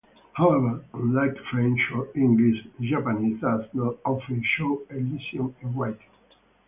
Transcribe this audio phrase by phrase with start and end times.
[0.33, 6.09] However, unlike French or English, Japanese does not often show elision in writing.